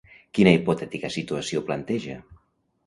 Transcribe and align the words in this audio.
Quina 0.37 0.53
hipotètica 0.57 1.11
situació 1.19 1.63
planteja? 1.69 2.21